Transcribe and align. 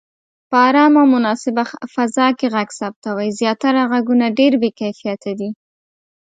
په 0.49 0.55
آرامه 0.67 0.99
او 1.01 1.07
مناسبه 1.15 1.63
فضا 1.93 2.27
کې 2.37 2.47
غږ 2.55 2.69
ثبتوئ. 2.79 3.29
زياتره 3.39 3.81
غږونه 3.91 4.25
ډېر 4.39 4.53
بې 4.61 4.69
کیفیته 4.79 5.31
دي. 5.39 5.49